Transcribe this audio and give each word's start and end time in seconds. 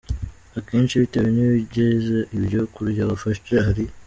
Akenshi 0.59 1.01
bitewe 1.01 1.29
n’ibigize 1.31 2.17
ibyo 2.37 2.61
kurya 2.73 3.03
wafashe, 3.09 3.55
hari 3.67 3.83